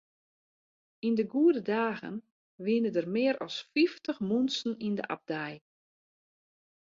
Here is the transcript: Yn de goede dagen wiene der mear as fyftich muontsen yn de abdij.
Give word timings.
Yn 1.07 1.15
de 1.17 1.25
goede 1.33 1.61
dagen 1.71 2.15
wiene 2.65 2.89
der 2.95 3.07
mear 3.15 3.37
as 3.45 3.55
fyftich 3.71 4.19
muontsen 4.29 4.73
yn 4.87 4.95
de 4.99 5.05
abdij. 5.15 5.55